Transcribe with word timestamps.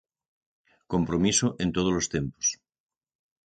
Compromiso 0.93 1.47
en 1.63 1.69
todos 1.75 1.93
os 2.01 2.09
tempos. 2.15 2.47